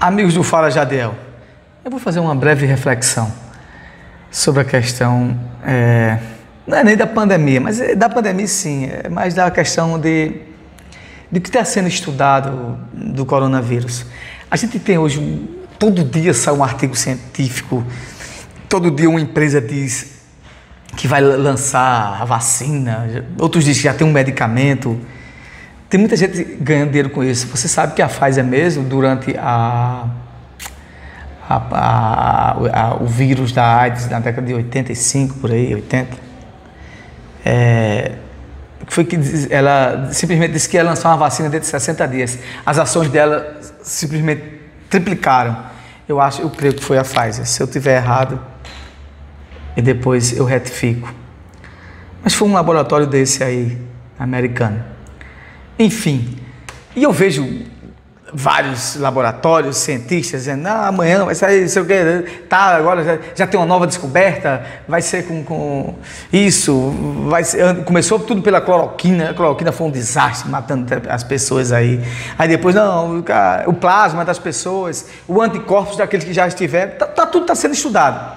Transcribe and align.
Amigos 0.00 0.34
do 0.34 0.44
Fala 0.44 0.70
Jadiel, 0.70 1.12
eu 1.84 1.90
vou 1.90 1.98
fazer 1.98 2.20
uma 2.20 2.32
breve 2.32 2.64
reflexão 2.64 3.32
sobre 4.30 4.62
a 4.62 4.64
questão, 4.64 5.36
é, 5.66 6.20
não 6.64 6.78
é 6.78 6.84
nem 6.84 6.96
da 6.96 7.04
pandemia, 7.04 7.60
mas 7.60 7.80
é 7.80 7.96
da 7.96 8.08
pandemia 8.08 8.46
sim, 8.46 8.88
é 8.88 9.08
mais 9.08 9.34
da 9.34 9.50
questão 9.50 9.98
de, 9.98 10.40
de 11.32 11.40
que 11.40 11.48
está 11.48 11.64
sendo 11.64 11.88
estudado 11.88 12.78
do 12.92 13.26
coronavírus. 13.26 14.06
A 14.48 14.54
gente 14.54 14.78
tem 14.78 14.98
hoje, 14.98 15.50
todo 15.80 16.04
dia 16.04 16.32
sai 16.32 16.54
um 16.54 16.62
artigo 16.62 16.94
científico, 16.94 17.82
todo 18.68 18.92
dia 18.92 19.10
uma 19.10 19.20
empresa 19.20 19.60
diz 19.60 20.20
que 20.96 21.08
vai 21.08 21.20
lançar 21.20 22.22
a 22.22 22.24
vacina, 22.24 23.26
outros 23.36 23.64
dizem 23.64 23.82
que 23.82 23.88
já 23.88 23.94
tem 23.94 24.06
um 24.06 24.12
medicamento. 24.12 24.96
Tem 25.88 25.98
muita 25.98 26.16
gente 26.16 26.44
ganhando 26.60 26.88
dinheiro 26.88 27.10
com 27.10 27.24
isso. 27.24 27.46
Você 27.48 27.66
sabe 27.66 27.94
que 27.94 28.02
a 28.02 28.08
Pfizer 28.08 28.44
mesmo, 28.44 28.84
durante 28.84 29.34
a, 29.38 30.06
a, 31.48 31.56
a, 31.70 32.50
a 32.52 32.94
o 32.96 33.06
vírus 33.06 33.52
da 33.52 33.80
AIDS 33.80 34.08
na 34.10 34.20
década 34.20 34.46
de 34.46 34.52
85, 34.52 35.38
por 35.38 35.50
aí, 35.50 35.74
80, 35.74 36.16
é, 37.44 38.12
foi 38.86 39.04
que 39.04 39.18
ela 39.50 40.10
simplesmente 40.12 40.52
disse 40.52 40.68
que 40.68 40.76
ia 40.76 40.82
lançar 40.82 41.08
uma 41.08 41.16
vacina 41.16 41.48
dentro 41.48 41.64
de 41.64 41.70
60 41.70 42.06
dias. 42.08 42.38
As 42.66 42.78
ações 42.78 43.08
dela 43.08 43.58
simplesmente 43.82 44.42
triplicaram. 44.90 45.56
Eu 46.06 46.20
acho, 46.20 46.42
eu 46.42 46.50
creio 46.50 46.74
que 46.74 46.84
foi 46.84 46.98
a 46.98 47.02
Pfizer. 47.02 47.46
Se 47.46 47.62
eu 47.62 47.66
tiver 47.66 47.96
errado, 47.96 48.38
e 49.78 49.80
depois 49.80 50.36
eu 50.36 50.44
retifico. 50.44 51.14
Mas 52.22 52.34
foi 52.34 52.48
um 52.48 52.52
laboratório 52.52 53.06
desse 53.06 53.44
aí, 53.44 53.78
americano. 54.18 54.97
Enfim, 55.78 56.36
e 56.96 57.02
eu 57.02 57.12
vejo 57.12 57.46
vários 58.32 58.96
laboratórios, 58.96 59.76
cientistas 59.78 60.40
dizendo, 60.40 60.62
não, 60.62 60.84
amanhã 60.84 61.24
vai 61.24 61.34
sair, 61.34 61.68
sei 61.68 61.80
o 61.80 61.86
que, 61.86 62.44
tá, 62.48 62.76
agora 62.76 63.02
já, 63.02 63.18
já, 63.34 63.46
tem 63.46 63.58
uma 63.58 63.66
nova 63.66 63.86
descoberta, 63.86 64.64
vai 64.86 65.00
ser 65.00 65.26
com, 65.26 65.42
com 65.44 65.94
isso, 66.32 66.92
vai 67.28 67.42
ser, 67.44 67.84
começou 67.84 68.18
tudo 68.18 68.42
pela 68.42 68.60
cloroquina, 68.60 69.30
a 69.30 69.34
cloroquina 69.34 69.72
foi 69.72 69.86
um 69.86 69.90
desastre, 69.90 70.50
matando 70.50 70.86
as 71.08 71.24
pessoas 71.24 71.72
aí, 71.72 72.00
aí 72.38 72.48
depois, 72.48 72.74
não, 72.74 73.24
o 73.66 73.72
plasma 73.72 74.24
das 74.24 74.38
pessoas, 74.38 75.08
o 75.26 75.40
anticorpos 75.40 75.96
daqueles 75.96 76.24
que 76.24 76.32
já 76.32 76.46
estiveram, 76.46 76.98
tá, 76.98 77.06
tá 77.06 77.26
tudo 77.26 77.42
está 77.42 77.54
sendo 77.54 77.74
estudado, 77.74 78.36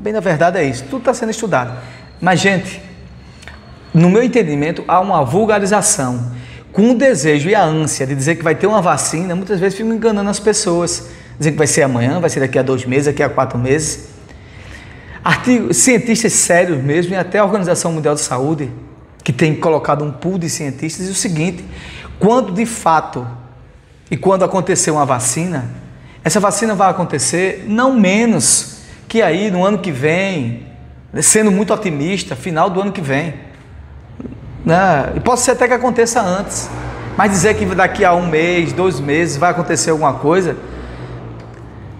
bem 0.00 0.12
da 0.12 0.20
verdade 0.20 0.58
é 0.58 0.64
isso, 0.64 0.84
tudo 0.84 1.00
está 1.00 1.12
sendo 1.12 1.30
estudado, 1.30 1.76
mas 2.20 2.40
gente, 2.40 2.82
no 3.92 4.08
meu 4.08 4.22
entendimento, 4.22 4.84
há 4.88 5.00
uma 5.00 5.24
vulgarização, 5.24 6.32
com 6.78 6.92
o 6.92 6.94
desejo 6.94 7.48
e 7.48 7.56
a 7.56 7.64
ânsia 7.64 8.06
de 8.06 8.14
dizer 8.14 8.36
que 8.36 8.44
vai 8.44 8.54
ter 8.54 8.68
uma 8.68 8.80
vacina, 8.80 9.34
muitas 9.34 9.58
vezes 9.58 9.76
ficam 9.76 9.92
enganando 9.92 10.30
as 10.30 10.38
pessoas, 10.38 11.08
dizendo 11.36 11.54
que 11.54 11.58
vai 11.58 11.66
ser 11.66 11.82
amanhã, 11.82 12.20
vai 12.20 12.30
ser 12.30 12.38
daqui 12.38 12.56
a 12.56 12.62
dois 12.62 12.84
meses, 12.84 13.06
daqui 13.06 13.20
a 13.20 13.28
quatro 13.28 13.58
meses. 13.58 14.10
Cientistas 15.72 16.32
sérios 16.34 16.80
mesmo, 16.80 17.14
e 17.14 17.16
até 17.16 17.40
a 17.40 17.44
Organização 17.44 17.90
Mundial 17.90 18.14
de 18.14 18.20
Saúde, 18.20 18.70
que 19.24 19.32
tem 19.32 19.56
colocado 19.56 20.04
um 20.04 20.12
pool 20.12 20.38
de 20.38 20.48
cientistas, 20.48 21.04
diz 21.04 21.16
o 21.16 21.18
seguinte: 21.20 21.64
quando 22.16 22.52
de 22.52 22.64
fato 22.64 23.26
e 24.08 24.16
quando 24.16 24.44
acontecer 24.44 24.92
uma 24.92 25.04
vacina, 25.04 25.68
essa 26.22 26.38
vacina 26.38 26.76
vai 26.76 26.88
acontecer 26.88 27.64
não 27.66 27.92
menos 27.92 28.82
que 29.08 29.20
aí 29.20 29.50
no 29.50 29.64
ano 29.64 29.78
que 29.78 29.90
vem, 29.90 30.64
sendo 31.22 31.50
muito 31.50 31.74
otimista, 31.74 32.36
final 32.36 32.70
do 32.70 32.80
ano 32.80 32.92
que 32.92 33.00
vem. 33.00 33.47
Né? 34.68 35.14
E 35.16 35.20
pode 35.20 35.40
ser 35.40 35.52
até 35.52 35.66
que 35.66 35.72
aconteça 35.72 36.20
antes. 36.20 36.68
Mas 37.16 37.30
dizer 37.30 37.54
que 37.54 37.64
daqui 37.64 38.04
a 38.04 38.14
um 38.14 38.28
mês, 38.28 38.70
dois 38.70 39.00
meses 39.00 39.38
vai 39.38 39.50
acontecer 39.50 39.88
alguma 39.88 40.12
coisa, 40.12 40.54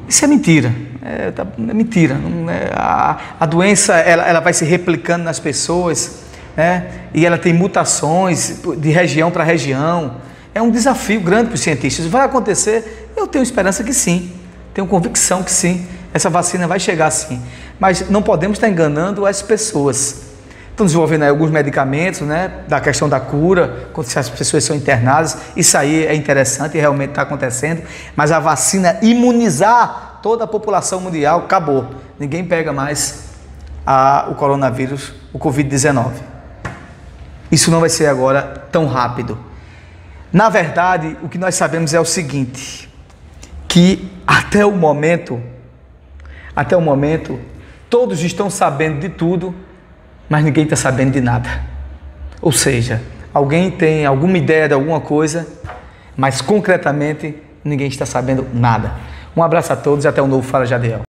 isso 0.06 0.22
é 0.22 0.28
mentira. 0.28 0.70
É, 1.02 1.30
tá, 1.30 1.46
é 1.56 1.72
mentira. 1.72 2.19
É, 2.50 2.70
a, 2.74 3.19
a, 3.41 3.46
doença 3.46 3.95
ela, 3.95 4.29
ela 4.29 4.40
vai 4.40 4.52
se 4.52 4.67
replicando 4.67 5.24
nas 5.24 5.40
pessoas 5.40 6.24
né? 6.55 6.89
e 7.14 7.24
ela 7.24 7.39
tem 7.39 7.55
mutações 7.55 8.61
de 8.77 8.90
região 8.90 9.30
para 9.30 9.42
região. 9.42 10.17
É 10.55 10.61
um 10.61 10.70
desafio 10.70 11.23
grande 11.23 11.46
para 11.46 11.55
os 11.55 11.61
cientistas. 11.62 12.05
Vai 12.05 12.27
acontecer? 12.27 13.11
Eu 13.17 13.27
tenho 13.27 13.42
esperança 13.42 13.83
que 13.83 13.95
sim. 13.95 14.30
Tenho 14.74 14.86
convicção 14.86 15.42
que 15.42 15.50
sim. 15.50 15.86
Essa 16.12 16.29
vacina 16.29 16.68
vai 16.68 16.79
chegar 16.79 17.11
sim. 17.11 17.40
Mas 17.80 18.11
não 18.11 18.20
podemos 18.20 18.58
estar 18.58 18.68
enganando 18.68 19.24
as 19.24 19.40
pessoas. 19.40 20.27
Estão 20.78 20.86
desenvolvendo 20.86 21.24
alguns 21.24 21.50
medicamentos, 21.50 22.20
né, 22.20 22.52
da 22.68 22.80
questão 22.80 23.08
da 23.08 23.18
cura, 23.18 23.89
quando 23.92 24.06
as 24.16 24.28
pessoas 24.30 24.62
são 24.62 24.77
internadas. 24.77 25.36
Isso 25.56 25.77
aí 25.77 26.06
é 26.06 26.14
interessante 26.14 26.78
e 26.78 26.80
realmente 26.80 27.08
está 27.08 27.22
acontecendo. 27.22 27.83
Mas 28.14 28.30
a 28.30 28.39
vacina 28.39 28.96
imunizar 29.02 30.20
toda 30.22 30.44
a 30.44 30.46
população 30.46 31.00
mundial 31.00 31.40
acabou. 31.40 31.88
Ninguém 32.17 32.44
pega 32.44 32.72
mais 32.72 33.24
a, 33.84 34.28
o 34.30 34.36
coronavírus, 34.36 35.12
o 35.33 35.38
Covid-19. 35.40 36.12
Isso 37.50 37.72
não 37.72 37.80
vai 37.80 37.88
ser 37.88 38.06
agora 38.06 38.62
tão 38.70 38.86
rápido. 38.86 39.36
Na 40.33 40.48
verdade, 40.48 41.17
o 41.24 41.28
que 41.28 41.38
nós 41.38 41.56
sabemos 41.56 41.92
é 41.92 41.98
o 41.98 42.05
seguinte, 42.05 42.88
que 43.67 44.08
até 44.24 44.64
o 44.64 44.77
momento, 44.77 45.42
até 46.55 46.77
o 46.77 46.80
momento, 46.80 47.36
todos 47.90 48.22
estão 48.22 48.48
sabendo 48.48 49.00
de 49.00 49.08
tudo 49.08 49.67
mas 50.28 50.44
ninguém 50.44 50.64
está 50.64 50.77
sabendo 50.77 51.12
de 51.12 51.20
nada. 51.20 51.48
Ou 52.40 52.52
seja, 52.52 53.00
alguém 53.33 53.70
tem 53.70 54.06
alguma 54.06 54.39
ideia 54.39 54.68
de 54.68 54.74
alguma 54.74 55.00
coisa, 55.00 55.46
mas 56.16 56.40
concretamente 56.40 57.34
ninguém 57.64 57.89
está 57.89 58.06
sabendo 58.06 58.46
nada. 58.52 58.92
Um 59.36 59.42
abraço 59.42 59.72
a 59.72 59.77
todos 59.77 60.05
e 60.05 60.08
até 60.08 60.20
o 60.20 60.27
novo 60.27 60.46
Fala 60.46 60.67
Jadiel. 60.67 61.02